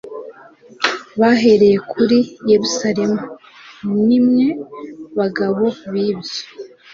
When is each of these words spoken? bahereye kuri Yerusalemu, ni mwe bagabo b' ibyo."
bahereye 1.19 1.77
kuri 1.91 2.17
Yerusalemu, 2.51 3.21
ni 4.05 4.19
mwe 4.25 4.47
bagabo 5.17 5.63
b' 5.91 6.01
ibyo." 6.09 6.39